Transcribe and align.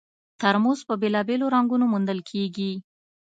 ترموز 0.41 0.79
په 0.89 0.93
بېلابېلو 1.01 1.45
رنګونو 1.55 1.85
موندل 1.91 2.19
کېږي. 2.29 2.71